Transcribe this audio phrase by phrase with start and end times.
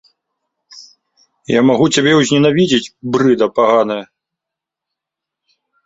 [1.51, 4.03] Я магу цябе ўзненавідзець, брыда паганая!